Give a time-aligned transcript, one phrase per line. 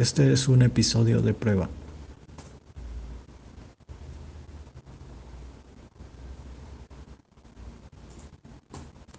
[0.00, 1.68] Este es un episodio de prueba.